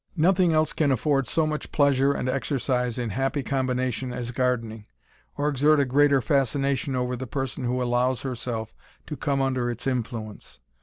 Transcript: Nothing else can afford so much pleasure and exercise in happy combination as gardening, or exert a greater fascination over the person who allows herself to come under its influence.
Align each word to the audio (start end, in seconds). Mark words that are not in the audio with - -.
Nothing 0.17 0.51
else 0.51 0.73
can 0.73 0.91
afford 0.91 1.27
so 1.27 1.45
much 1.45 1.71
pleasure 1.71 2.11
and 2.11 2.27
exercise 2.27 2.97
in 2.97 3.11
happy 3.11 3.43
combination 3.43 4.11
as 4.11 4.31
gardening, 4.31 4.87
or 5.37 5.47
exert 5.47 5.79
a 5.79 5.85
greater 5.85 6.21
fascination 6.23 6.95
over 6.95 7.15
the 7.15 7.27
person 7.27 7.65
who 7.65 7.83
allows 7.83 8.23
herself 8.23 8.73
to 9.05 9.15
come 9.15 9.43
under 9.43 9.69
its 9.69 9.85
influence. 9.85 10.59